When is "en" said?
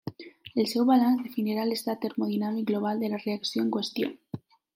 3.67-3.71